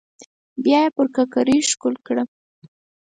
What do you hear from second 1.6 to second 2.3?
ښکل کړه.